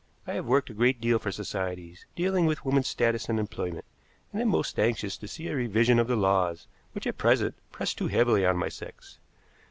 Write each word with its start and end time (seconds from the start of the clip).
I 0.25 0.33
have 0.33 0.47
worked 0.47 0.71
a 0.71 0.73
great 0.73 0.99
deal 0.99 1.19
for 1.19 1.31
societies 1.31 2.07
dealing 2.15 2.47
with 2.47 2.65
women's 2.65 2.87
status 2.87 3.29
and 3.29 3.39
employment, 3.39 3.85
and 4.33 4.41
am 4.41 4.47
most 4.47 4.79
anxious 4.79 5.15
to 5.19 5.27
see 5.27 5.47
a 5.47 5.55
revision 5.55 5.99
of 5.99 6.07
the 6.07 6.15
laws 6.15 6.65
which 6.93 7.05
at 7.05 7.19
present 7.19 7.53
press 7.71 7.93
too 7.93 8.07
heavily 8.07 8.43
on 8.43 8.57
my 8.57 8.69
sex. 8.69 9.19